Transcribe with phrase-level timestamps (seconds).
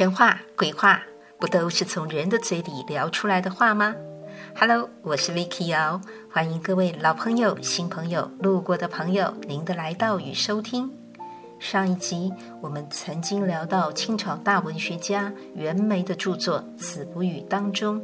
[0.00, 1.02] 神话、鬼话，
[1.38, 3.94] 不都是从人的嘴里聊出来的话吗
[4.58, 6.00] ？Hello，我是 Vicky 哦，
[6.32, 10.90] 欢迎各位老朋友、新朋友、路过的朋友，您的来到与收听。
[11.58, 12.32] 上一集
[12.62, 18.02] 我们曾经聊到清朝大文学家袁枚的著作《子不语》当中，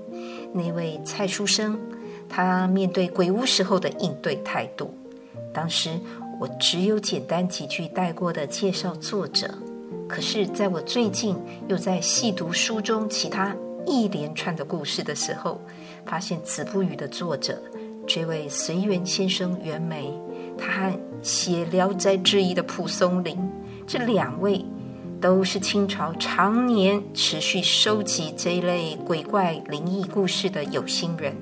[0.52, 1.80] 那位蔡书生，
[2.28, 4.94] 他面对鬼屋时候的应对态度。
[5.50, 5.98] 当时
[6.38, 9.48] 我只有简单几句带过的介绍作者。
[10.08, 11.36] 可是，在我最近
[11.68, 13.54] 又在细读书中其他
[13.86, 15.60] 一连串的故事的时候，
[16.04, 17.60] 发现《子不语》的作者
[18.06, 20.12] 这位随园先生袁枚，
[20.56, 23.36] 他和写《聊斋志异》的蒲松龄，
[23.84, 24.64] 这两位
[25.20, 31.34] 都是清朝常年持续收集这一类鬼怪灵异故事的有心人。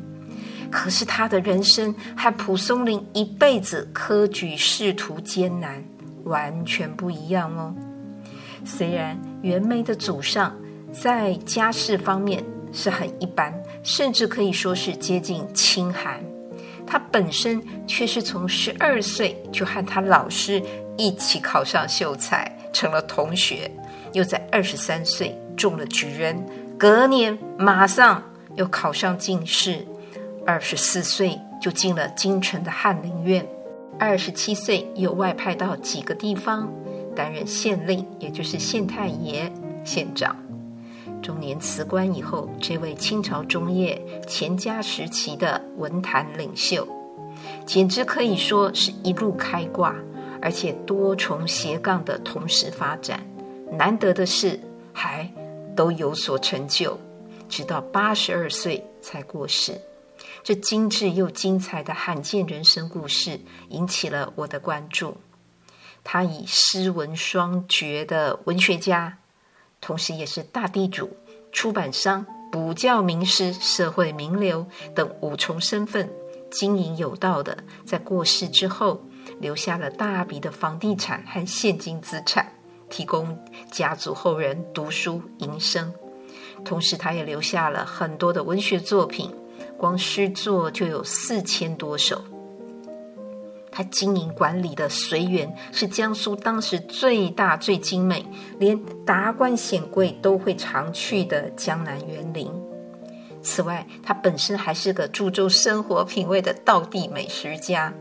[0.70, 5.84] 可是他的人生和蒲松龄一辈子科举仕途艰难，
[6.24, 7.74] 完全不一样哦。
[8.64, 10.54] 虽然袁枚的祖上
[10.90, 12.42] 在家世方面
[12.72, 16.20] 是很一般，甚至可以说是接近清寒，
[16.86, 20.62] 他本身却是从十二岁就和他老师
[20.96, 23.70] 一起考上秀才，成了同学，
[24.12, 26.44] 又在二十三岁中了举人，
[26.78, 28.22] 隔年马上
[28.56, 29.86] 又考上进士，
[30.46, 33.46] 二十四岁就进了京城的翰林院，
[33.98, 36.72] 二十七岁又外派到几个地方。
[37.14, 39.50] 担任县令，也就是县太爷、
[39.84, 40.36] 县长。
[41.22, 46.86] 中年辞官以后，这位清朝中叶乾嘉时期的文坛领袖，
[47.64, 49.94] 简直可以说是一路开挂，
[50.42, 53.20] 而且多重斜杠的同时发展。
[53.72, 54.60] 难得的是，
[54.92, 55.26] 还
[55.74, 56.98] 都有所成就，
[57.48, 59.80] 直到八十二岁才过世。
[60.42, 63.40] 这精致又精彩的罕见人生故事，
[63.70, 65.16] 引起了我的关注。
[66.04, 69.18] 他以诗文双绝的文学家，
[69.80, 71.16] 同时也是大地主、
[71.50, 76.08] 出版商、补教名师、社会名流等五重身份，
[76.50, 79.02] 经营有道的，在过世之后
[79.40, 82.52] 留下了大笔的房地产和现金资产，
[82.88, 83.36] 提供
[83.72, 85.92] 家族后人读书营生。
[86.64, 89.34] 同时，他也留下了很多的文学作品，
[89.76, 92.22] 光诗作就有四千多首。
[93.76, 98.24] 他经营管理的随园是江苏当时最大最精美，
[98.60, 102.48] 连达官显贵都会常去的江南园林。
[103.42, 107.92] 此外，他本身还是个注重生活品味的道地美食家。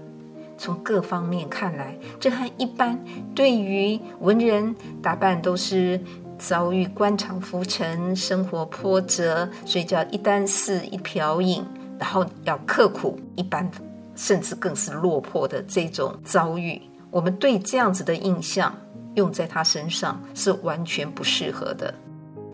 [0.59, 5.99] 从各方面看来，这和一般对于文人打扮都是
[6.37, 11.65] 遭遇官场浮沉、生活波折，所以叫一簞食一瓢饮，
[11.97, 13.69] 然后要刻苦一般。
[14.15, 18.75] 甚至更是落魄的这种遭遇，我们对这样子的印象
[19.15, 21.93] 用在他身上是完全不适合的。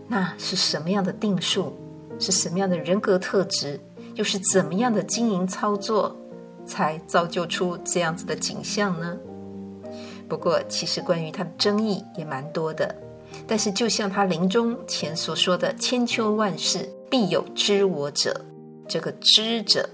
[0.08, 1.72] 那是什么样的定数？
[2.18, 3.80] 是什么样的人格特质？
[4.14, 6.14] 又是怎么样的经营操作，
[6.66, 9.16] 才造就出这样子的景象呢？
[10.28, 12.94] 不过，其实关于他的争议也蛮多的。
[13.46, 18.38] 但是，就像他临终前所说的“千秋万世，必有知我者”，
[18.86, 19.88] 这个“知者”。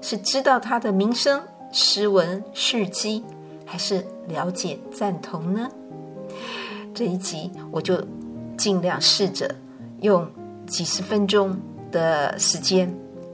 [0.00, 3.24] 是知道他的名声、诗文、事迹，
[3.64, 5.68] 还是了解、赞同呢？
[6.94, 8.02] 这一集我就
[8.56, 9.54] 尽量试着
[10.00, 10.28] 用
[10.66, 11.56] 几十分钟
[11.92, 12.92] 的时间，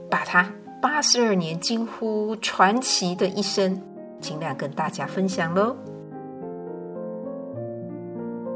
[0.09, 0.51] 把他
[0.81, 3.81] 八十二年近乎传奇的一生，
[4.21, 5.75] 尽量跟大家分享喽。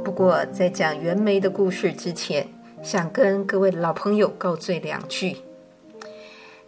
[0.03, 2.47] 不过，在讲袁枚的故事之前，
[2.83, 5.37] 想跟各位老朋友告罪两句。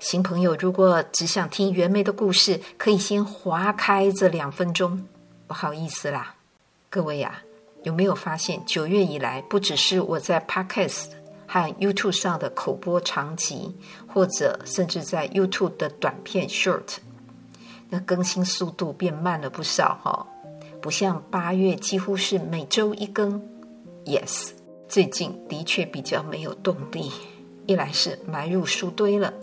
[0.03, 5.02] 新朋友，如果只想听袁枚的故事，可以先划开这两分钟。
[5.47, 6.36] 不好意思啦，
[6.90, 7.40] 各位呀、啊，
[7.84, 11.12] 有没有发现九月以来，不只是我在 Podcast
[11.47, 13.74] 和 YouTube 上的口播长集，
[14.06, 16.97] 或者甚至在 YouTube 的短片 Short，
[17.90, 20.28] 那更新速度变慢了不少哈、哦。
[20.81, 23.41] 不像八月几乎是每周一更。
[24.03, 24.50] Yes，
[24.90, 27.09] 最近的确比较没有动力，
[27.67, 29.34] 一来是埋入书堆了。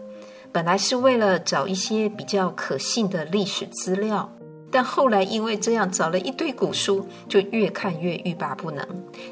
[0.52, 4.29] 本来是为了找一些比较可信的历史资料，
[4.70, 8.85] 但后来因为这样找了一堆古书，就越看越欲罢不能，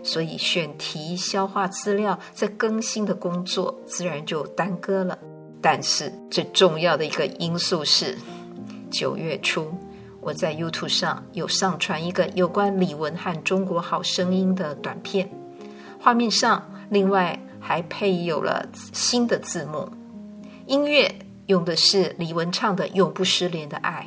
[0.04, 5.18] 所以选题、消化资料、再更新的工作自然就耽搁了。
[5.60, 8.16] 但是最重要的一个因素是，
[8.88, 9.72] 九月初
[10.20, 15.28] 我在 YouTube 上有上传一个有关李文和中国好声音的短片，
[16.00, 19.88] 画面上另外还配有了新的字幕。
[20.68, 21.12] 音乐
[21.46, 24.06] 用的是李玟唱的《永不失联的爱》，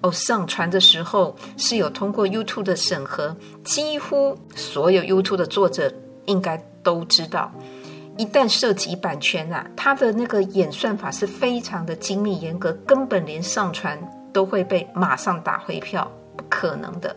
[0.00, 5.92] 哦，上传的时候是有通过 YouTube 的审核，几乎所有 YouTube 的作者
[6.24, 7.52] 应该都知道，
[8.16, 13.98] 一旦涉及版权啊，它的那个演算法是非常的精密严格，根本连上传
[14.32, 17.14] 都会被马上打回票，不可能的。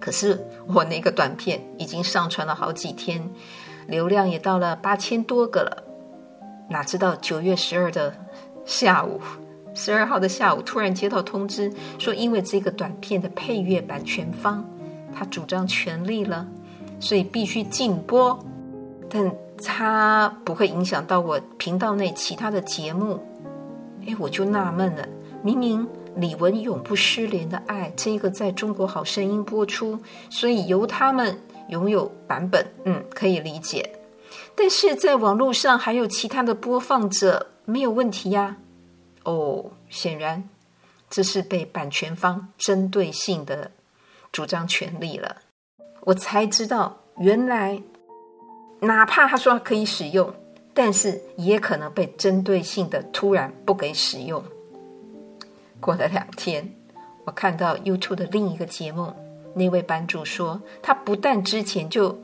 [0.00, 3.22] 可是我那个短片已经上传了好几天，
[3.86, 5.84] 流量也到了八千多个了，
[6.70, 8.14] 哪知道九月十二的
[8.64, 9.20] 下午。
[9.74, 14.68] 十二号的下午，突然接到通知，说因为这个短片的配乐版权方
[15.14, 16.46] 他主张权利了，
[16.98, 18.38] 所以必须禁播。
[19.08, 19.32] 但
[19.62, 23.20] 他不会影响到我频道内其他的节目。
[24.06, 25.08] 哎，我就纳闷了，
[25.42, 31.38] 明明李玟永不失联的爱这个在中国好声音播出，所以由他们
[31.68, 33.88] 拥有版本，嗯，可以理解。
[34.60, 38.58] 但是在网络上还有其他的播放者，没有问题呀。
[39.24, 40.50] 哦，显然
[41.08, 43.70] 这是被版权方针对性的
[44.30, 45.36] 主张权利了。
[46.02, 47.82] 我才知道，原来
[48.80, 50.30] 哪怕他说可以使用，
[50.74, 54.44] 但是也可能被针对性的突然不给使用。
[55.80, 56.70] 过了两天，
[57.24, 59.10] 我看到 YouTube 的另一个节目，
[59.54, 62.22] 那位版主说，他不但之前就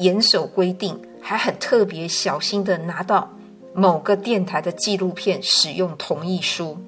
[0.00, 3.28] 严守规定，还很特别小心的拿到。
[3.74, 6.78] 某个电台的纪录片使用同意书，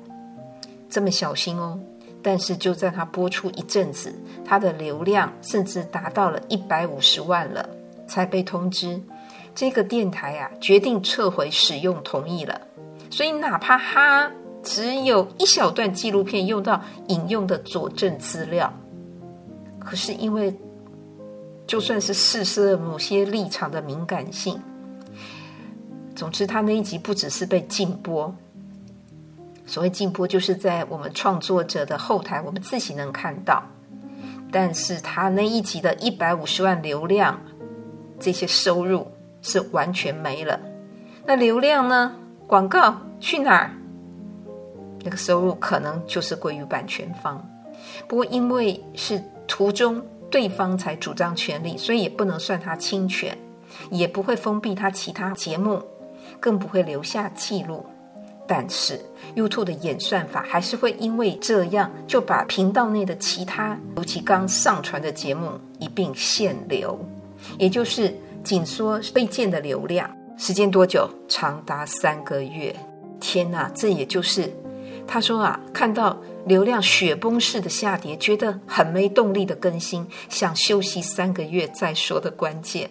[0.89, 1.77] 这么小心哦。
[2.23, 4.15] 但是就在他播出一阵子，
[4.45, 7.69] 他的流量甚至达到了一百五十万了，
[8.07, 9.03] 才被通知
[9.57, 12.61] 这个电台啊决定撤回使用同意了。
[13.11, 14.31] 所以哪怕他
[14.63, 18.73] 只有一小段纪录片用到引用的佐证资料，
[19.81, 20.55] 可是因为
[21.69, 24.59] 就算是试射某些立场的敏感性。
[26.17, 28.35] 总之，他那一集不只是被禁播。
[29.67, 33.63] 所谓禁播，就是在我们创作者的后台，我们自己能看到。
[34.51, 37.39] 但是他那一集的一百五十万流量，
[38.19, 39.07] 这些收入
[39.43, 40.59] 是完全没了。
[41.27, 42.17] 那流量呢？
[42.47, 43.71] 广告去哪儿？
[45.05, 47.47] 那个收入可能就是归于版权方。
[48.09, 53.37] 不过，因为是途中对方才主张权利，所以也不能算他侵权，
[53.91, 55.83] 也不会封闭他其他节目。
[56.41, 57.85] 更不会留下记录，
[58.47, 59.01] 但是
[59.35, 66.97] YouTube 的演算法还是会因为这样就把频道内的其他，尤其刚上传的节目一并限流，
[67.59, 68.15] 也就是
[68.45, 70.09] 紧缩被建的流量。
[70.37, 71.11] 时间多久？
[71.27, 72.73] 长达三个月。
[73.19, 74.53] 天哪，这也就是
[75.09, 76.17] 他说啊，看到
[76.49, 82.91] 流量雪崩式的下跌，觉得很没动力的更新，想休息三个月再说的关键。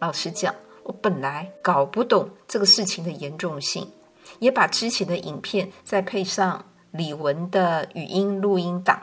[0.00, 0.54] 老实讲。
[0.82, 3.86] 我本来搞不懂这个事情的严重性，
[4.40, 9.00] 也把之前的影片再配上李玟的语音录音档，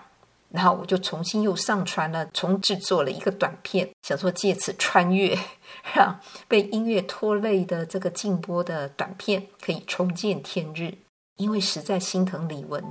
[0.49, 5.37] 然后我就重新又上传了，重制作了一个短片，想说借此穿越，
[5.95, 6.19] 让
[6.49, 10.93] 被音乐拖累的这个禁播的短片可以重见天日。
[11.37, 12.83] 因为实在心疼李玟，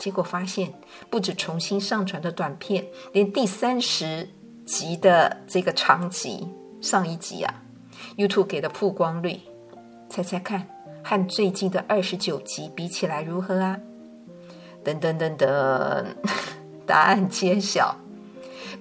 [0.00, 0.72] 结果发现
[1.10, 4.26] 不止重新上传的短片，连第三十
[4.64, 6.48] 集的这个长集
[6.80, 7.54] 上一集啊。
[8.16, 9.38] YouTube 给的曝光率，
[10.08, 10.66] 猜猜看，
[11.04, 13.78] 和最近的二十九集比起来如何啊？
[14.82, 16.06] 噔噔噔噔，
[16.86, 17.94] 答案揭晓，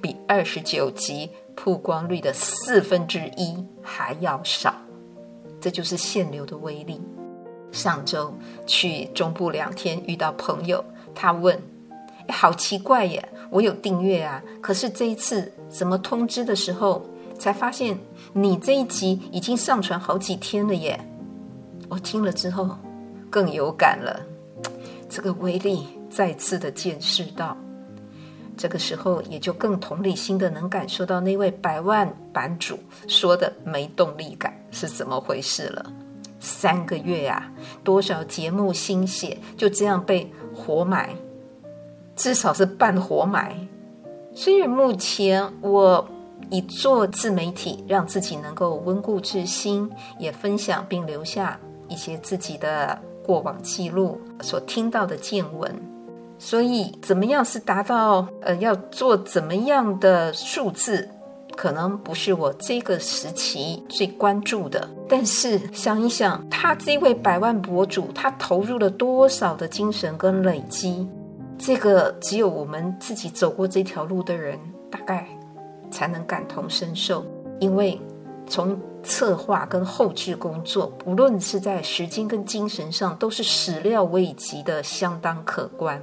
[0.02, 4.74] 比二十九集曝光率的四分之一还要少。
[5.60, 7.02] 这就是限流的威力。
[7.74, 8.34] 上周
[8.66, 10.84] 去中部两天，遇到朋友，
[11.20, 11.62] 他问
[12.28, 17.06] ：“哎，好奇怪耶，我有订阅啊，可是这一次怎么通知的时候？”
[17.40, 17.98] 才发现
[18.34, 21.00] 你这一集已经上传好几天了耶！
[21.88, 22.70] 我听了之后
[23.30, 24.20] 更有感了，
[25.08, 27.56] 这个威力再次的见识到。
[28.58, 35.94] 这个时候也就更同理心的能感受到那位百万版主说的没动力感是怎么回事了。
[36.42, 37.50] 三个月呀，
[37.86, 41.16] 多少节目心血就这样被活埋，
[42.16, 43.56] 至少是半活埋。
[44.34, 46.06] 虽然目前我。
[46.52, 49.88] 以做自媒体，让自己能够温故知新，
[50.18, 55.72] 也分享并留下一些自己的过往记录所听到的见闻。
[56.40, 61.08] 所以，怎么样是达到呃要做怎么样的数字，
[61.60, 64.90] 可能不是我这个时期最关注的。
[65.10, 71.06] 但是想一想，他这位百万博主，他投入了多少的精神跟累积，
[71.58, 74.58] 这个只有我们自己走过这条路的人，
[74.90, 75.28] 大概。
[75.92, 77.26] 才能感同身受，
[77.60, 78.00] 因为
[78.48, 86.00] 从策划跟后置工作，无论是在时间跟精神上，都是始料未及的，相当可观。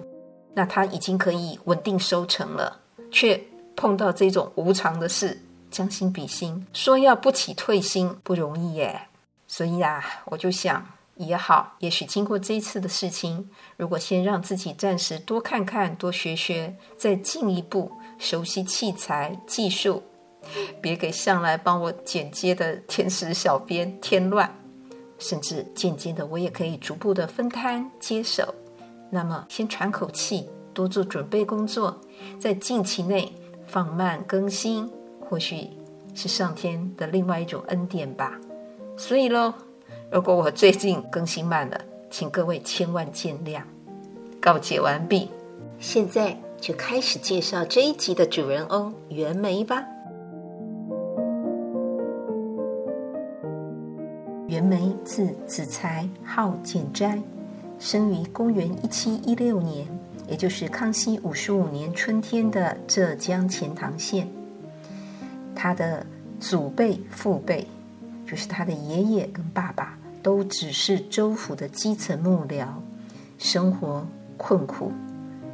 [0.54, 2.80] 那他已经可以稳定收成了，
[3.12, 3.40] 却
[3.76, 5.38] 碰到这种无常的事，
[5.76, 9.09] 将心比心，说要不起退心不容易耶。
[9.47, 20.02] 所以啊，我就想也好，也许经过这一次的事情，如果先让自己暂时多看看、多学学，再进一步熟悉器材技术，
[20.80, 24.50] 别给向来帮我剪接的天使小编添乱。
[25.18, 28.54] 甚至渐渐的，我也可以逐步的分摊接手。
[29.11, 32.00] 那么，先喘口气，多做准备工作，
[32.40, 33.30] 在近期内
[33.66, 34.90] 放慢更新，
[35.28, 35.68] 或许
[36.14, 38.38] 是上天的另外一种恩典吧。
[38.97, 39.52] 所以喽，
[40.11, 41.80] 如果我最近更新慢了，
[42.11, 43.61] 请各位千万见谅。
[44.40, 45.28] 告解完毕，
[45.78, 49.85] 现在就开始介绍这一集的主人翁袁枚吧。
[54.47, 57.21] 袁枚字子才，号简斋，
[57.80, 59.85] 生于公元一七一六年，
[60.28, 64.28] 也就是康熙五十五年春天的浙江钱塘县。
[65.56, 66.06] 他的
[66.38, 67.66] 祖辈、父辈，
[68.25, 72.66] 就是他的爷爷跟爸爸，都只是州府的基层幕僚，
[73.38, 74.92] 生活困苦，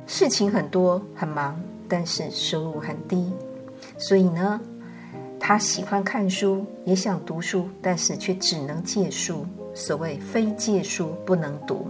[0.07, 3.33] 事情很多很忙，但是收入很低，
[3.97, 4.61] 所以呢。
[5.45, 9.45] 他喜欢看书，也想读书，但是却只能借书。
[9.75, 11.89] 所谓非借书不能读，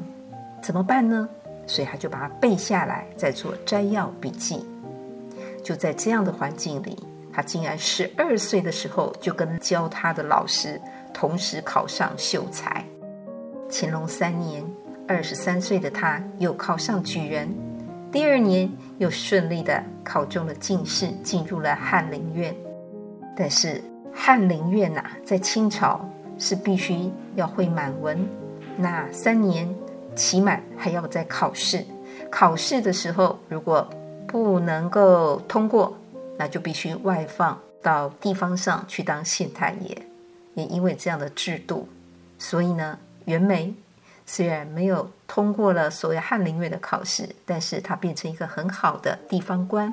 [0.63, 1.29] 怎么办呢？
[1.67, 4.65] 所以他就把它背下来，再做摘要笔记。
[5.63, 6.97] 就在这样的环境里，
[7.33, 10.81] 他竟然十二岁的时候就跟教他的老师
[11.13, 12.85] 同时考上秀才。
[13.71, 14.63] 乾隆三年，
[15.09, 17.49] 二十三岁的他又考上举人，
[18.11, 22.55] 第二年又顺利的考中了进士，进入了翰林院。
[23.35, 26.07] 但是翰林院呐、在清朝
[26.39, 28.29] 是必须要会满文，
[28.77, 29.67] 那三年
[30.15, 31.83] 期满还要再考试。
[32.31, 33.89] 考试的时候，如果
[34.27, 35.97] 不能够通过，
[36.39, 40.07] 那就必须外放到地方上去当县太爷。
[40.55, 41.89] 也因为这样的制度，
[42.39, 43.75] 所以呢，袁枚
[44.27, 49.91] 虽然没有通过了所谓翰林院的考试，但是他变成一个很好的地方官。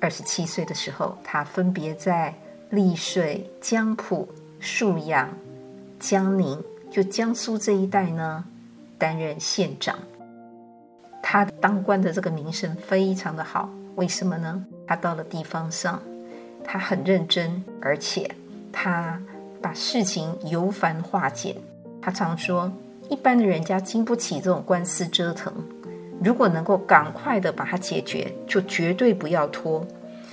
[0.00, 2.34] 二十七岁的时候，他分别在
[2.70, 4.28] 丽水、江浦、
[4.60, 5.28] 沭阳、
[6.00, 8.44] 江宁，就江苏这一带呢，
[8.98, 9.96] 担任县长。
[11.22, 14.64] 他当官的这个名声非常的好，为什么呢？
[14.86, 16.02] 他到了地方上，
[16.64, 18.30] 他很认真，而且
[18.72, 19.20] 他
[19.60, 21.56] 把事情由繁化简。
[22.00, 22.72] 他常说，
[23.08, 25.52] 一般的人家经不起这种官司折腾，
[26.22, 29.86] 如果能够赶快的把它解决，就绝对不要拖。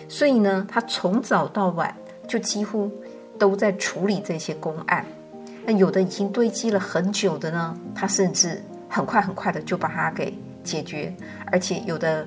[0.07, 1.95] 所以呢，他从早到晚。
[2.27, 2.89] 就几乎
[3.37, 5.05] 都在处理这些公案，
[5.65, 11.13] 那有的已经堆积了很久的呢，他甚至很快很快的就把它给解决，
[11.51, 12.25] 而且有的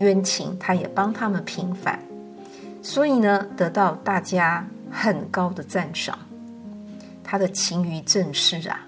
[0.00, 1.98] 冤情他也帮他们平反，
[2.82, 6.18] 所以呢，得到大家很高的赞赏。
[7.22, 8.86] 他的勤于政事啊，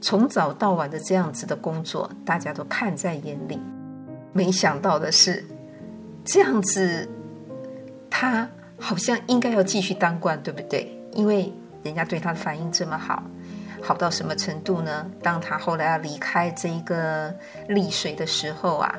[0.00, 3.60] 从早到晚的这样子的工作，大家都看在眼里。
[4.32, 5.44] 没想到的是，
[6.24, 7.08] 这样子
[8.08, 8.48] 他。
[8.82, 10.90] 好像应该要继续当官，对不对？
[11.12, 13.22] 因为人家对他的反应这么好，
[13.82, 15.06] 好到什么程度呢？
[15.22, 17.30] 当他后来要离开这一个
[17.68, 18.94] 丽水的时候啊，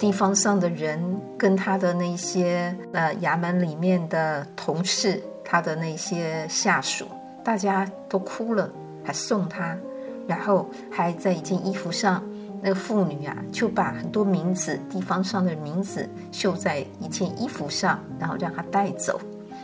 [0.00, 0.98] 地方上的人
[1.36, 7.04] 跟他的那些呃衙门里面的同事，他的那些下属，
[7.44, 8.70] 大家都哭了，
[9.04, 9.76] 还送他，
[10.26, 12.24] 然后还在一件衣服上。
[12.62, 19.20] 那个妇女啊，就把很多名字、地方上的名字绣在一件衣服上，然后让他带走，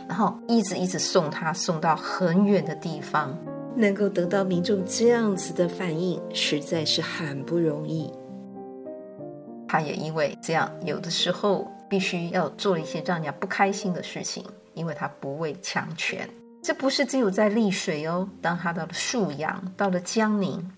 [0.07, 3.35] 然后一直一直送他送到很远的地方。
[3.75, 8.11] 能够得到民众这样子的反应，实在是很不容易。
[9.67, 16.29] 他也因为这样，有的时候必须要做一些让人家不开心的事情，因为他不畏强权。
[16.63, 20.71] 这不是只有在丽水哦，当他到了沭阳，到了江宁。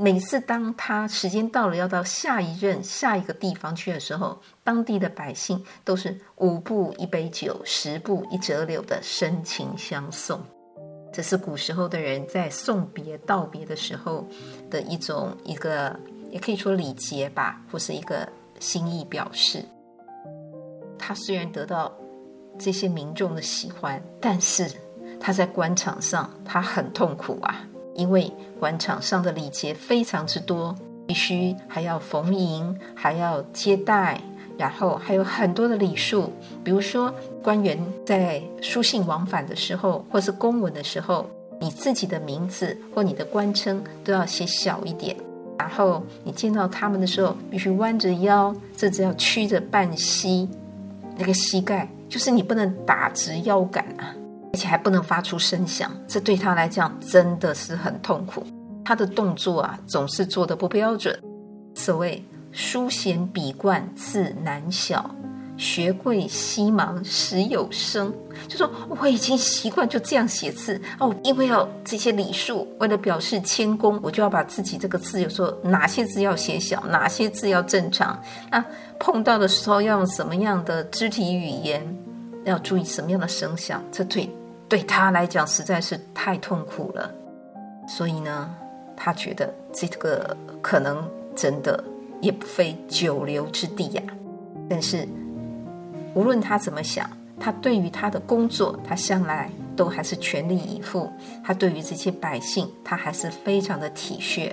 [0.00, 10.40] 每次当他时间到了要到下一任下一个地方去的时候，当地的百姓都是五步一杯酒，十步一折柳的深情相送。
[11.12, 14.24] 这是古时候的人在送别道别的时候
[14.70, 15.98] 的一种一个，
[16.30, 18.28] 也可以说礼节吧，或是一个
[18.60, 19.64] 心意表示。
[20.98, 21.92] 他虽然得到
[22.58, 24.70] 这些民众的喜欢，但是
[25.20, 27.64] 他在官场上他很痛苦啊。
[27.94, 30.72] 因为官场上的礼节非常之多，
[31.04, 34.20] 必须还要逢迎，还要接待，
[34.56, 36.32] 然后还有很多的礼数。
[36.62, 41.28] 比如说，官员在书信往返的时候，或是公文的时候，
[41.60, 45.16] 你自己的名字或你的官称都要写小一点。
[45.58, 50.48] 然后你见到他们的时候，必须弯着腰，甚至要屈着半膝，
[51.16, 54.14] 那个膝盖就是你不能打直腰杆啊，
[54.52, 58.46] 而且还不能发出声响，这对他来讲真的是很痛苦。
[58.84, 61.18] 他的动作啊，总是做的不标准。
[61.74, 65.14] 所谓书娴笔惯字难晓，
[65.58, 68.10] 学贵西忙时有声。
[68.46, 78.18] 就说我已经习惯就这样写字哦，因为要这些礼数，为了表示谦恭，我就要把自己这个字，有时候哪些字要写小，哪些字要正常。
[78.50, 78.64] 那
[79.00, 81.84] 碰到的时候要用什么样的肢体语言，
[82.44, 84.30] 要注意什么样的声响，这对
[84.68, 87.12] 对他来讲实在是太痛苦了。
[87.88, 88.48] 所以呢，
[88.96, 91.82] 他觉得这个可能真的
[92.20, 94.02] 也不非久留之地呀。
[94.70, 95.08] 但是
[96.18, 97.08] 无论他怎么想。
[97.40, 101.08] 他对于他的工作，他向来都还是全力以赴。
[101.44, 104.52] 他对于这些百姓，他还是非常的体恤。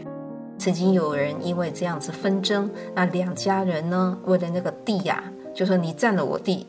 [0.60, 5.24] 曾经有人因为这样子纷争，那两家人呢，为了那个地呀，
[5.55, 6.67] 就说你占了我地，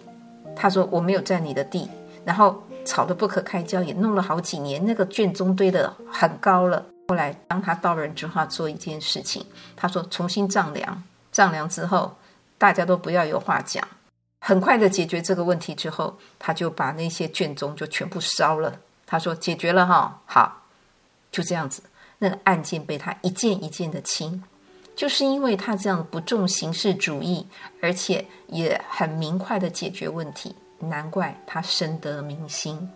[0.56, 1.86] 他说我没有占你的地，
[2.24, 6.82] 然后吵得不可开交，也弄了好几年，那个卷宗堆得很高了。
[7.08, 9.44] 后来当他到人之化做一件事情，
[9.76, 12.16] 他说重新丈量，丈量之后
[12.56, 13.86] 大家都不要有话讲。
[14.46, 18.78] 很快的解决这个问题之后，他就把那些卷宗就全部烧了。
[19.04, 20.62] 他说：“解决了哈，好，
[21.32, 21.82] 就这样子。
[22.18, 24.40] 那个案件被他一件一件的清，
[24.94, 27.44] 就是因为他这样不重形式主义，
[27.82, 32.88] 而且也很明快的解决问题，难怪他深得民心。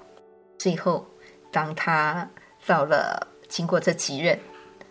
[0.57, 1.05] 最后，
[1.51, 2.31] 当他
[2.65, 4.39] 到了经过这几任，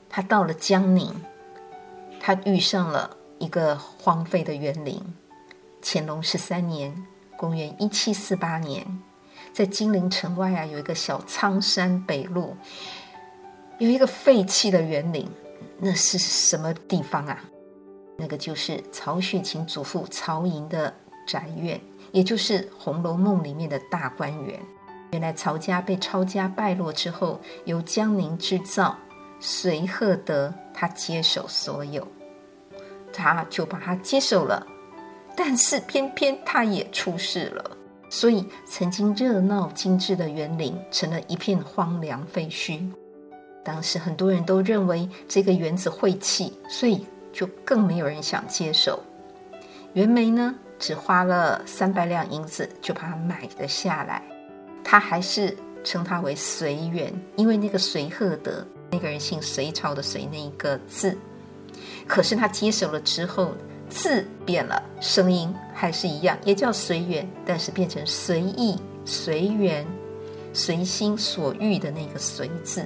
[0.09, 1.15] 他到了江宁，
[2.19, 5.01] 他遇上了一个荒废的园林。”
[5.81, 7.05] 乾隆十三年，
[7.37, 8.85] 公元一七四八年，
[9.53, 12.55] 在金陵城外啊，有一个小仓山北路，
[13.77, 15.29] 有一个废弃的园林。
[15.81, 17.39] 那是什么地方啊？
[18.17, 20.93] 那个就是曹雪芹祖父曹寅的
[21.25, 21.79] 宅院，
[22.11, 24.59] 也就是《红楼梦》里面的大观园。
[25.11, 28.97] 原来曹家被抄家败落之后，由江宁织造
[29.39, 32.05] 随贺德他接手所有，
[33.13, 34.67] 他就把他接手了。
[35.41, 37.71] 但是偏偏他也出事了，
[38.09, 42.91] 所以曾经热闹精致的园林成了一片荒凉废墟。
[43.63, 49.01] 当时很多人都认为这个园子晦气，所以就更没有人想接手。
[49.93, 54.21] 袁枚呢，只花了三百两银子就把它买了下来。
[54.83, 61.17] 他还是称它为随园，因为那个随赫德那个人姓隋朝的隋那一个字。
[62.05, 63.53] 可是他接手了之后。
[63.89, 69.85] 字变了，声音还是一样，也叫随缘，但是变成随意、随缘、
[70.53, 72.85] 随心所欲的那个“随”字。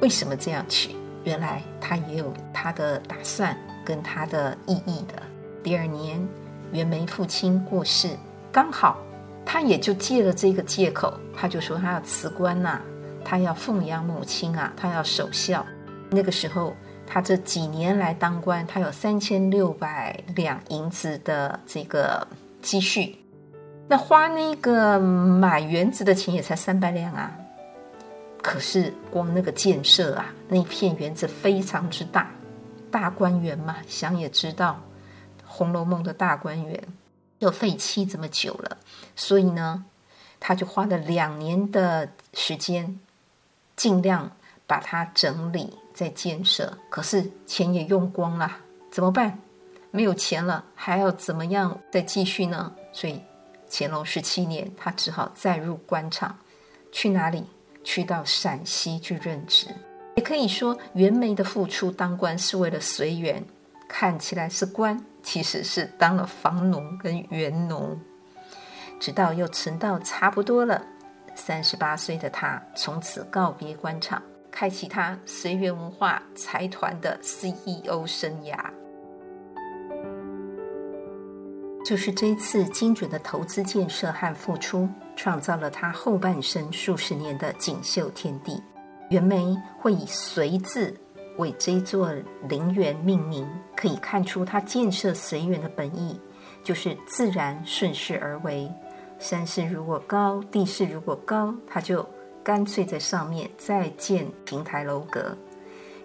[0.00, 0.96] 为什么这样取？
[1.24, 5.22] 原来他也有他的打算跟他的意义的。
[5.62, 6.20] 第二年，
[6.72, 8.10] 袁枚父亲过世，
[8.50, 8.98] 刚好
[9.44, 12.80] 他也就借了这个借口，他就说他要辞官呐、
[13.24, 15.64] 他要奉养母亲啊，他要守孝。
[16.10, 16.74] 那个时候。
[17.06, 22.26] 他这几年来当官，他有三千六百两银子的这个
[22.60, 23.16] 积蓄，
[23.88, 27.32] 那花那个买园子的钱也才三百两啊。
[28.42, 32.30] 可是光那个建设啊，那片园子非常之大，
[32.90, 34.80] 大观园嘛，想也知道，
[35.44, 36.80] 《红楼梦》的大观园
[37.38, 38.76] 又废弃这么久了，
[39.16, 39.84] 所以呢，
[40.38, 43.00] 他就花了两年的时间，
[43.74, 44.30] 尽量
[44.66, 45.76] 把它整理。
[45.96, 48.58] 在建设，可是钱也用光了，
[48.90, 49.38] 怎么办？
[49.90, 52.70] 没有钱了，还要怎么样再继续呢？
[52.92, 53.18] 所以
[53.70, 56.36] 乾隆十七年，他只好再入官场，
[56.92, 57.46] 去哪里？
[57.82, 59.68] 去到陕西去任职。
[60.16, 63.42] 也可以说，袁枚的付出当官是为了随缘，
[63.88, 67.98] 看起来是官，其实是当了房农跟园农。
[69.00, 70.84] 直到又存到差不多了，
[71.34, 74.22] 三十八岁的他从此告别官场。
[74.58, 78.56] 开启他随园文化财团的 CEO 生涯，
[81.84, 88.58] 就是这一次精准的投资建设和付出，创造了他后半生数十年的锦绣天地。
[89.10, 90.98] 袁枚会以“随”字
[91.36, 92.10] 为这座
[92.48, 96.18] 陵园命名，可以看出他建设随园的本意，
[96.64, 98.72] 就是自然顺势而为。
[99.18, 102.08] 山势如果高，地势如果高，他就。
[102.46, 105.36] 干脆在上面再建亭台楼阁。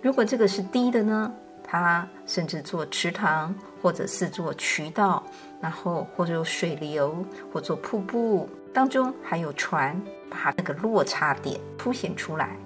[0.01, 1.32] 如果这个是低的呢？
[1.63, 5.23] 它甚至做池塘，或者是做渠道，
[5.62, 7.23] 然后或者有水流，
[7.54, 10.01] 或做瀑布，当中还有船，
[10.32, 12.58] 把那个落差点凸显出来。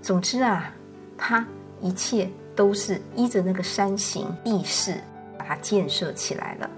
[0.00, 0.72] 总之啊，
[1.18, 1.44] 它
[1.80, 5.00] 一切都是依着那个山形地势
[5.36, 6.70] 把它建设起来了。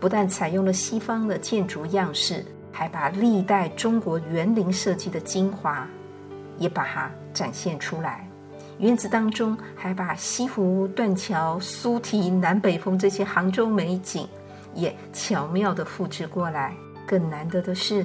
[0.00, 2.42] 不但采用了西方的建筑样式，
[2.76, 5.88] 还把历代中国园林设计的精华
[6.58, 8.28] 也把它展现出来。
[8.76, 14.28] 园子当中还把西湖、断桥、苏堤、南北风这些杭州美景
[14.74, 16.74] 也巧妙地复制过来。
[17.06, 18.04] 更难得的是，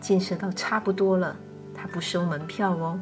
[0.00, 1.36] 建设到差不多了，
[1.74, 2.98] 它不收门票哦。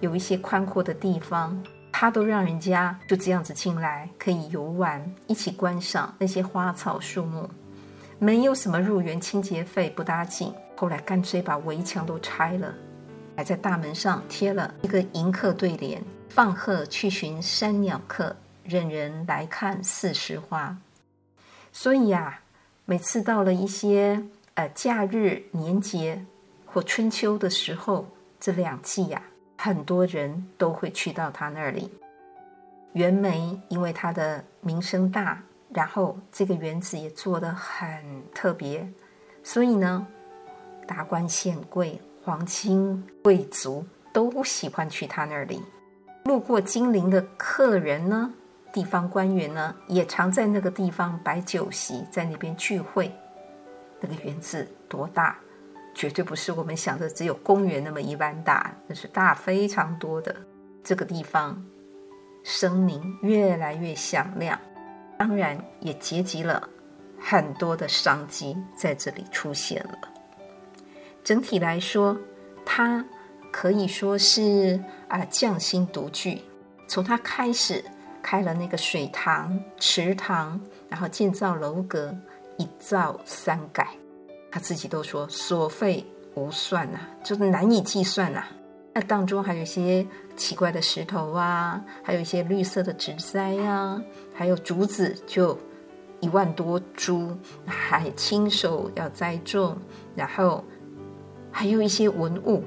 [0.00, 1.56] 有一些宽阔的地方，
[1.92, 7.48] 它都让人家就这样子进来，可以游玩，一起观赏那些花草树木。
[8.24, 10.50] 没有什么入园清洁费，不打紧。
[10.74, 12.74] 后来干脆把围墙都拆了，
[13.36, 16.02] 还在大门上贴了一个迎客对联。
[16.30, 18.34] 放鹤去寻山鸟客，
[18.64, 20.74] 任人来看四时花。
[21.70, 22.40] 所以呀、啊，
[22.86, 24.22] 每次到了一些
[24.54, 26.24] 呃假日、年节
[26.64, 28.08] 或春秋的时候，
[28.40, 29.22] 这两季呀、
[29.58, 31.90] 啊，很多人都会去到他那里。
[32.94, 35.42] 袁枚因为他的名声大，
[35.74, 38.00] 然后这个园子也做得很
[38.32, 38.88] 特别，
[39.42, 40.06] 所以呢，
[40.86, 45.60] 达官显贵、皇亲贵族都喜欢去他那里。
[46.24, 48.32] 路过金陵的客人呢，
[48.72, 53.12] 地方官员呢，也常在那个地方摆酒席，在那边聚会。
[54.00, 55.36] 那个园子多大？
[55.94, 60.34] 绝对不是我们想的只有公园那么一般大，那是大非常多的。
[60.82, 61.64] 这个地方
[62.42, 64.58] 声名越来越响亮，
[65.26, 66.68] 当然也结集了
[67.18, 69.98] 很多的商机在这里出现了。
[71.22, 72.14] 整体来说，
[72.66, 73.02] 它。
[73.56, 76.42] 可以说是啊，匠心独具。
[76.88, 77.84] 从他开始
[78.20, 82.12] 开了那个水塘、池塘，然后建造楼阁，
[82.58, 83.86] 一造三改，
[84.50, 88.48] 他自己都说所费无算呐、啊，就是难以计算呐、啊。
[88.92, 90.04] 那当中还有一些
[90.36, 94.02] 奇怪的石头啊，还有一些绿色的植栽呀，
[94.34, 95.56] 还有竹子就
[96.20, 99.78] 一万多株，还亲手要栽种，
[100.16, 100.64] 然后
[101.52, 102.64] 还有一些文物。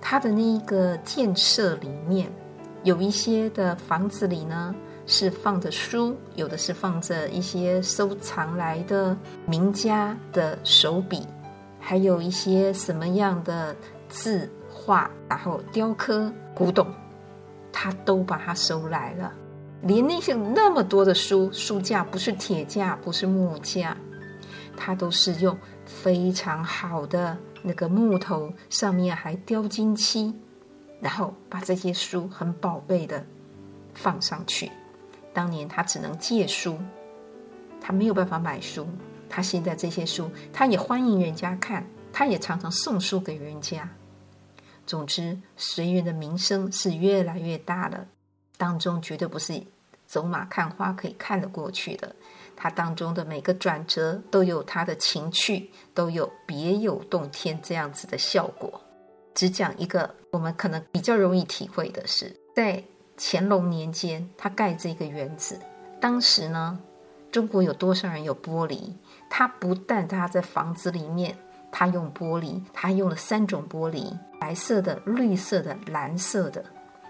[0.00, 2.28] 它的那一个建设里面，
[2.82, 4.74] 有一些的房子里呢
[5.06, 9.16] 是放着书，有的是放着一些收藏来的
[9.46, 11.24] 名家的手笔，
[11.78, 13.76] 还有一些什么样的
[14.08, 16.88] 字画，然后雕刻古董，
[17.72, 19.32] 他都把它收来了。
[19.82, 23.96] 连那些那么多的书，书架不是铁架，不是木架，
[24.76, 27.36] 它都是用非常好的。
[27.64, 30.34] 那个木头上面还雕金漆，
[31.00, 33.24] 然后把这些书很宝贝的
[33.94, 34.70] 放上去。
[35.32, 36.76] 当年他只能借书，
[37.80, 38.86] 他没有办法买书。
[39.28, 43.88] 他现在这些书，他也欢迎人家看，他也常常送书给人家。
[44.84, 48.08] 总之，随园的名声是越来越大了，
[48.56, 49.62] 当中绝对不是
[50.12, 52.14] 走马看花可以看得过去的。
[52.54, 58.78] 它当中的每个转折都有它的情趣，都有别有洞天这样子的效果。
[59.34, 62.84] 只讲一个，我们可能比较容易体会的是，在
[63.16, 65.58] 乾隆年间，他盖这个园子，
[65.98, 66.78] 当时呢，
[67.30, 68.92] 中国有多少人有玻璃？
[69.30, 71.34] 他不但他在房子里面，
[71.70, 76.62] 他用玻璃，他用了三种玻璃：白色的、绿色的、蓝色的。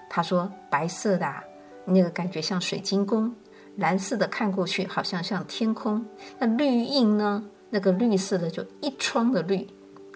[0.09, 1.43] 他说白色的啊，
[1.85, 3.35] 那个感觉像水晶宫。
[3.77, 6.05] 蓝色的看过去好像像天空，
[6.39, 7.43] 那绿印呢？
[7.71, 9.67] 那个绿色的就一窗的绿，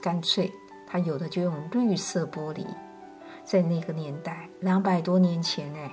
[0.03, 0.53] 干脆
[0.87, 2.67] 它有的就用绿色玻璃。
[3.45, 5.91] 在那个年代，两百多年前哎，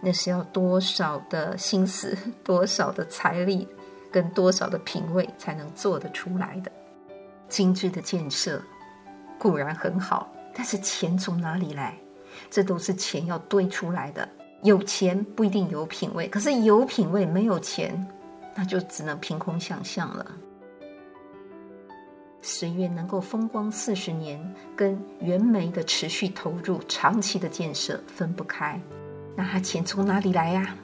[0.00, 3.68] 那是要多少的心思、 多少的财力
[4.10, 6.72] 跟多少的品味才能做得出来的。
[7.50, 8.62] 精致的建设
[9.38, 11.98] 固然很好，但是钱从哪里来？
[12.50, 14.26] 这都是钱要堆出来的。
[14.62, 18.06] 有钱不一定有品味，可是有品味没有钱，
[18.54, 20.26] 那就只能凭空想象了。
[22.40, 24.40] 随园能够风光四十年，
[24.74, 28.80] 跟园梅的持续投入、长期的建设分不开。
[29.36, 30.74] 那他钱从哪里来呀、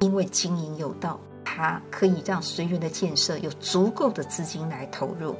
[0.00, 5.36] 因为经营有道，它可以让随园的建设有足够的资金来投入。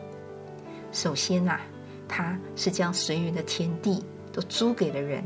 [0.92, 1.60] 首先呐、啊，
[2.08, 5.24] 他是将随园的田地都租给了人。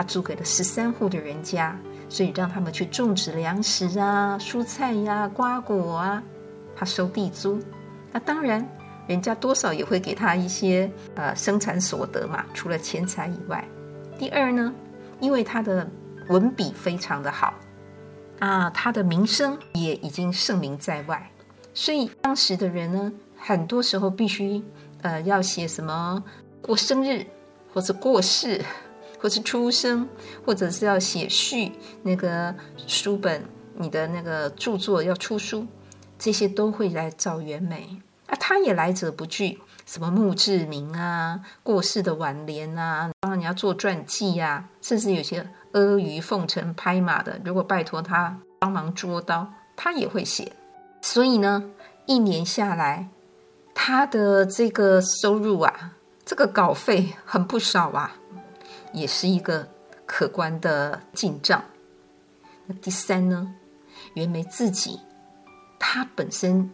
[0.00, 6.22] 他租给了十三户的人家，所以让他们去种植粮食啊、蔬菜呀、瓜果啊。
[6.74, 7.60] 他收地租，
[8.10, 8.66] 那当然，
[9.06, 13.62] 人家多少也会给他一些呃生产所得嘛，除了钱财以外。
[14.18, 14.72] 第二呢，
[15.20, 15.86] 因为他的
[16.30, 17.52] 文笔非常的好
[18.38, 21.30] 啊，他的名声也已经盛名在外，
[21.74, 24.64] 所以当时的人呢，很多时候必须
[25.02, 26.24] 呃要写什么
[26.62, 27.26] 过生日
[27.74, 28.64] 或者过世。
[29.20, 30.08] 或是出生，
[30.44, 32.54] 或者是要写序，那个
[32.86, 35.66] 书本，你的那个著作要出书，
[36.18, 37.86] 这些都会来找袁枚
[38.26, 38.36] 啊。
[38.40, 50.52] 他也来者不拒，什么墓志铭啊、过世的挽联啊，当然你要做传记呀、啊，甚至有些阿谀奉承、拍马的，如果拜托他帮忙捉刀，他也会写。
[51.02, 51.70] 所以呢，
[52.06, 53.08] 一年下来，
[53.74, 55.92] 他的这个收入啊，
[56.24, 58.16] 这个稿费很不少啊，
[58.92, 59.68] 也是一个
[60.06, 61.62] 可观的进账。
[62.66, 63.54] 那第三呢，
[64.14, 65.00] 袁枚自己，
[65.78, 66.70] 他本身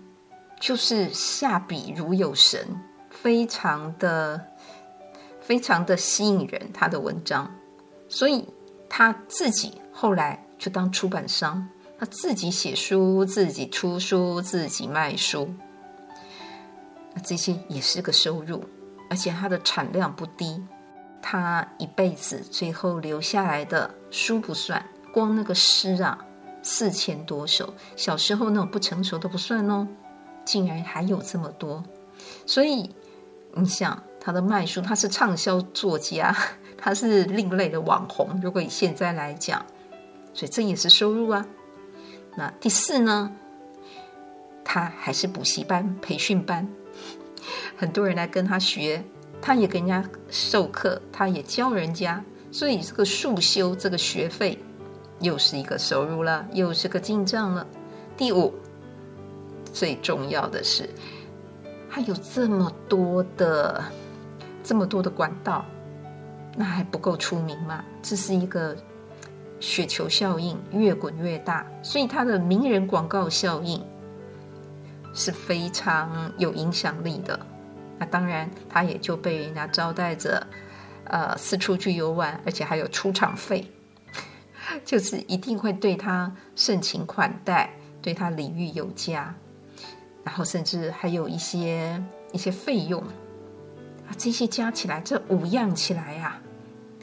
[0.61, 4.47] 就是下笔如有神，非常的、
[5.41, 7.55] 非常的吸引人，他的文章，
[8.09, 8.49] 所以
[8.89, 11.69] 他自己后来就当出版商。
[11.99, 15.49] 他自己写书，自己出书，自己卖书，
[17.15, 18.63] 那这些也是个收入，
[19.09, 20.63] 而且他的产量不低。
[21.29, 24.81] 他一辈子最后留下来的书不算，
[25.13, 26.17] 光那个诗啊，
[26.63, 29.89] 四千多首，小时候那种不成熟都不算哦，
[30.45, 31.83] 竟然还有这么多。
[32.47, 32.95] 所以
[33.55, 36.33] 你想，他的卖书，他是畅销作家，
[36.79, 38.41] 他是另类的网红。
[38.41, 39.67] 如果以现在来讲，
[40.33, 41.45] 所以这也是收入啊。
[42.37, 43.33] 那第四呢，
[44.63, 46.69] 他还是补习班、培训班，
[47.77, 49.03] 很多人来跟他学，
[49.47, 54.59] 他也给人家授课，他也教人家，所以这个束修这个学费
[55.21, 57.65] 又是一个收入了，又是个进账了。
[58.17, 58.53] 第五，
[59.73, 60.91] 最重要的是，
[61.89, 63.85] 他有这么多的
[64.65, 65.65] 这么多的管道，
[66.57, 67.85] 那还不够出名吗？
[68.03, 68.77] 这是一个。
[69.59, 73.83] 雪球效应越滚越大，所以他的名人广告效应
[75.15, 77.41] 是非常有影响力的。
[77.99, 80.47] 那当然，他也就被人家招待着，
[81.05, 83.71] 呃，四处去游玩，而且还有出场费，
[84.85, 87.71] 就是一定会对他盛情款待，
[88.03, 89.35] 对他礼遇有加，
[90.25, 96.41] 然后甚至还有一些一些费用啊，这些加起来，这五样起来啊，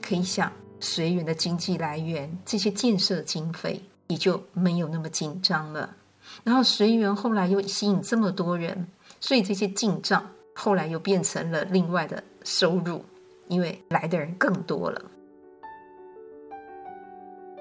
[0.01, 0.51] 可以想。
[0.85, 5.95] 随缘的经济来源，这些建设经费也就没有那么紧张了。
[6.43, 8.85] 然后随缘后来又吸引这么多人，
[9.21, 13.03] 所以这些进账后来又变成了另外的收入，
[13.47, 15.01] 因为来的人更多了。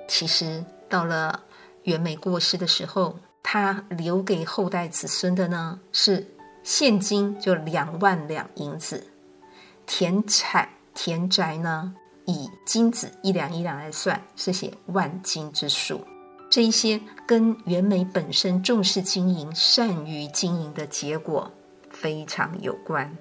[0.08, 1.44] 其实到了
[1.84, 6.26] 袁枚过世的时候，他留给后代子孙的呢是
[6.62, 9.06] 现金，就两万两银子，
[9.86, 11.94] 田产田宅呢。
[12.24, 16.00] 以金子一两一两来算，是写万金之数。
[16.48, 21.50] 这一些跟袁枚本身重视经营、善于经营的结果
[22.02, 23.16] 非常有关。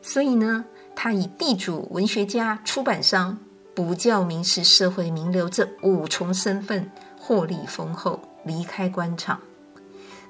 [0.00, 3.36] 所以呢，他以地主、文学家、出版商、
[3.74, 9.40] 不教名士、社会名流这五重身份获利丰厚，离开官场。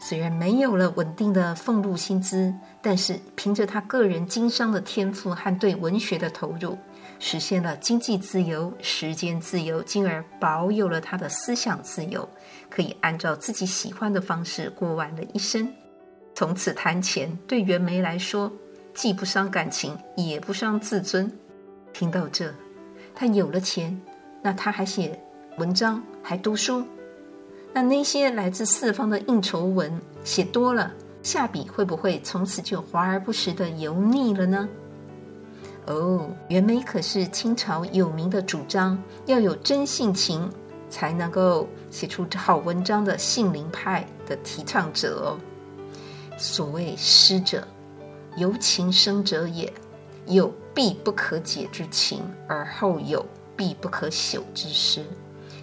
[0.00, 6.78] 虽然没有了稳定的俸禄薪资，但是凭着他个人经商的天赋和对文学的投入。
[7.22, 12.26] 实现了经济自由、时间自由，进而保有了他的思想自由，
[12.70, 15.70] 可以按照自己喜欢的方式过完了一生。
[16.40, 18.50] 从此谈钱对袁枚来说，
[18.94, 21.30] 既不伤感情，也不伤自尊。
[21.92, 22.50] 听到这，
[23.14, 24.00] 他有了钱，
[24.40, 25.20] 那他还写
[25.58, 26.82] 文章，还读书，
[27.74, 29.92] 那那些来自四方的应酬文
[30.24, 30.90] 写多了，
[31.22, 34.66] 下笔会不会从此就华而不实的油腻了呢？
[35.88, 40.50] 哦，袁枚可是清朝有名的主张要有真性情
[40.88, 45.36] 才能够写出好文章的性灵派的提倡者哦。
[46.40, 47.68] 所谓诗者，
[48.38, 49.70] 由情生者也，
[50.26, 53.24] 有必不可解之情，而后有
[53.54, 55.04] 必不可朽之诗。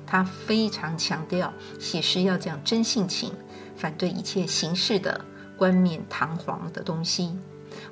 [0.05, 3.33] 他非常强调写诗要讲真性情，
[3.75, 5.19] 反对一切形式的
[5.57, 7.35] 冠冕堂皇的东西。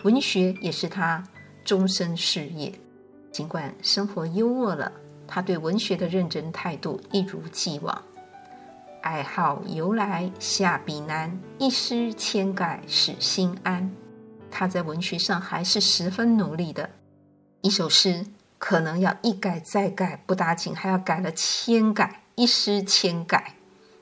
[0.03, 1.23] 文学也是他。
[1.65, 2.71] 终身事业，
[3.31, 4.91] 尽管生活优渥了，
[5.25, 8.03] 他对文学的认真态度一如既往。
[9.05, 13.93] 爱好由来下笔难，一诗千改始心安。
[14.49, 16.89] 他在文学上还是十分努力的。
[17.61, 18.25] 一首诗
[18.57, 23.53] 可能要一改再改，不打紧还要改了千改，一诗千改，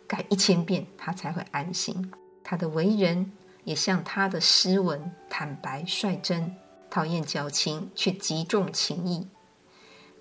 [0.07, 2.09] 改一千遍，他才会安心。
[2.41, 3.29] 他的为人
[3.65, 6.55] 也像他的诗文坦白率真。
[6.89, 9.27] 讨厌矫情，却极重情义。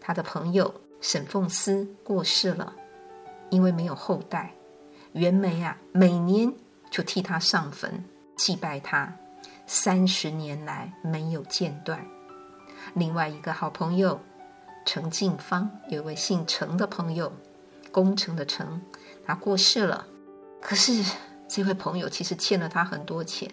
[0.00, 2.72] 他的朋友沈凤思过世了，
[3.50, 4.52] 因为没有后代，
[5.12, 6.52] 袁枚啊，每年
[6.90, 8.04] 就替他上坟
[8.36, 9.14] 祭拜他，
[9.66, 12.04] 三十年来没有间断。
[12.94, 14.20] 另外一个好朋友
[14.84, 17.32] 程静芳，有一位姓程的朋友，
[17.90, 18.80] 工程的程，
[19.24, 20.06] 他过世了。
[20.60, 21.04] 可是
[21.46, 23.50] 这位朋友其实欠了他很多钱，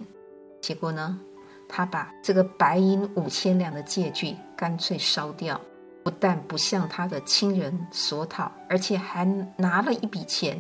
[0.61, 1.19] 结果呢？
[1.67, 5.61] 他把这个白银五千两的借据干脆烧掉，
[6.03, 9.23] 不但不向他的亲人索讨，而且还
[9.55, 10.59] 拿了一笔钱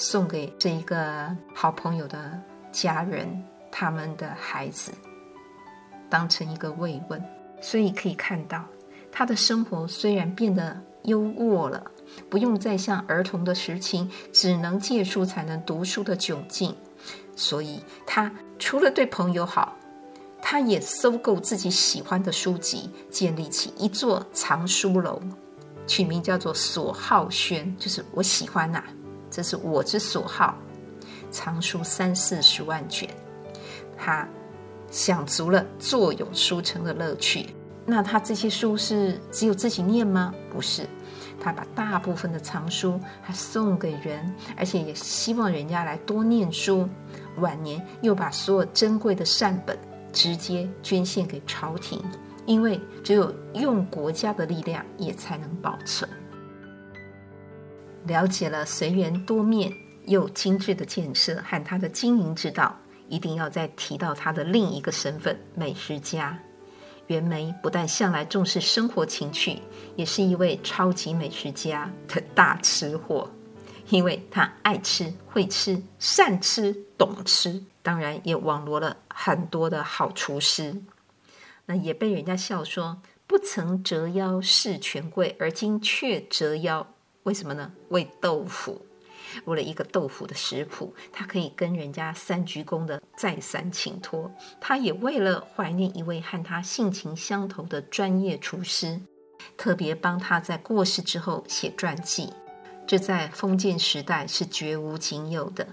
[0.00, 2.40] 送给这一个好朋友的
[2.72, 4.90] 家人，他们的孩子，
[6.08, 7.22] 当成一个慰问。
[7.60, 8.64] 所以可以看到，
[9.12, 11.84] 他的生活虽然变得优渥了，
[12.30, 16.74] 不用再像儿童的时期只能借书才能读书的窘境。
[17.36, 19.76] 所以他除了对朋友好，
[20.40, 25.20] 他也收购自己喜欢的书籍，建立起一座藏书楼，
[25.86, 28.82] 取名叫做所好轩，就是我喜欢呐、
[29.30, 30.58] 这是我之所好，
[31.30, 33.08] 藏书三四十万卷，
[33.96, 34.28] 他
[34.90, 37.54] 享足了坐拥书城的乐趣。
[37.86, 40.34] 那他这些书是只有自己念吗？
[40.52, 40.86] 不是，
[41.40, 46.88] 他把大部分的藏书还送给人，而且也希望人家来多念书。
[47.38, 49.78] 晚年又把所有珍贵的善本
[50.12, 52.00] 直接捐献给朝廷，
[52.44, 56.08] 因为只有用国家的力量，也才能保存。
[58.06, 59.72] 了解了随园多面
[60.06, 66.38] 又精致的建设和他的经营之道，一定要再提到他的另一个身份——美食家。
[67.06, 69.58] 袁枚不但向来重视生活情趣，
[69.96, 73.30] 也是一位超级美食家的大吃货。
[73.88, 80.80] 因为他爱吃、会吃、善吃、懂吃，当然也网罗了很多的好厨师。
[81.66, 86.86] 那也被人家笑说：“不曾折腰事权贵，而今却折腰，
[87.24, 87.72] 为什么呢？
[87.88, 88.86] 为豆腐。
[89.44, 94.32] 为了一个豆腐的食谱，他可以跟人家三鞠躬的再三请托。
[94.60, 99.00] 他也为了怀念一位和他性情相投的专业厨师，
[99.56, 102.32] 特别帮他在过世之后写传记。”
[102.88, 105.64] 这在封建时代是绝无仅有的。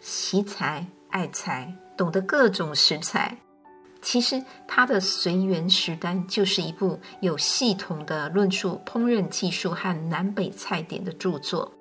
[0.00, 3.38] 惜才爱才，懂得各种食材。
[4.02, 11.72] 其实他的《随园食单》就是一部有系统的论述烹饪技术和南北菜点的著作。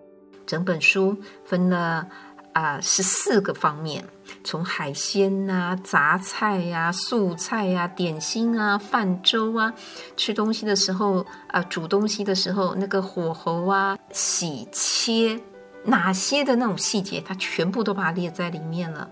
[0.46, 2.08] 整本书分了。
[2.54, 4.04] 啊，十四个方面，
[4.44, 9.74] 从海鲜啊、杂菜呀、素菜呀、点心啊、饭粥啊，
[10.18, 15.40] 吃东西的时候啊，煮东西的时候，那个火候啊、洗切
[15.86, 19.10] 哪些的那种细节，它全部都把它列在里面了。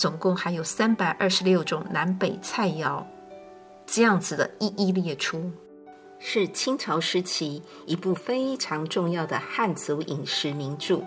[0.00, 3.04] 总共还有三百二十六种南北菜肴，
[3.84, 5.52] 这样子的一一列出，
[6.18, 11.02] 是清朝时期一部非常重要的汉族饮食名著。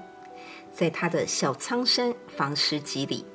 [0.71, 3.25] 在他的《小仓山房诗集》里，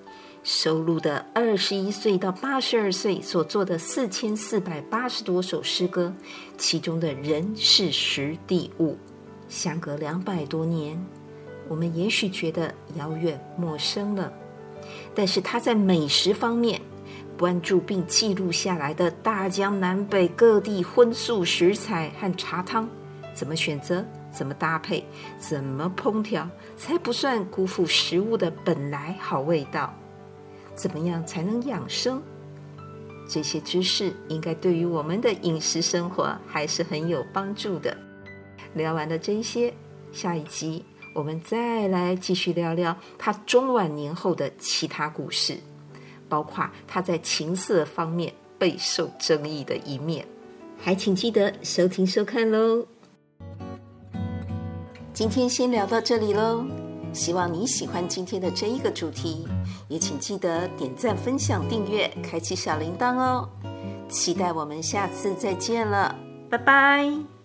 [0.44, 6.14] 收录的二十一岁到八十二岁所作的四千四百八十多首诗歌，
[6.56, 8.96] 其中的人事时地物，
[9.48, 10.96] 相隔两百多年，
[11.68, 14.32] 我们也许觉得遥远陌生了。
[15.14, 16.80] 但是他在美食方面，
[17.38, 22.88] 关注并记录下来的大江南北各地荤素食材和茶汤，
[23.32, 24.04] 怎么选择？
[24.30, 25.02] 怎么搭配，
[25.38, 29.92] 怎么烹调，才不算辜负食物的本来好味道？
[30.74, 32.22] 怎么样才能养生？
[33.28, 37.96] 这些知识应该对于我们的饮食生活还是很有帮助的。
[38.74, 39.72] 聊完了这些，
[40.12, 40.84] 下一集
[41.14, 45.58] 我们再来继续聊聊他中晚年后的其他故事，
[46.28, 50.26] 包括他在情色方面备受争议的一面。
[50.80, 52.86] 还请记得收听收看喽！
[55.12, 56.64] 今天先聊到这里喽，
[57.12, 59.44] 希望你喜欢今天的这一个主题，
[59.88, 63.48] 也请记得点赞、分享、订阅、开启小铃铛哦。
[64.08, 66.14] 期待我们下次再见了，
[66.48, 67.37] 拜拜。